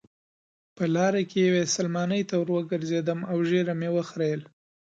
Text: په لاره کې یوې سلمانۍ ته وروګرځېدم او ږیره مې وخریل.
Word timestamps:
په 0.75 0.83
لاره 0.95 1.21
کې 1.29 1.39
یوې 1.47 1.63
سلمانۍ 1.75 2.21
ته 2.29 2.35
وروګرځېدم 2.43 3.19
او 3.31 3.37
ږیره 3.49 3.73
مې 3.79 3.89
وخریل. 3.97 4.41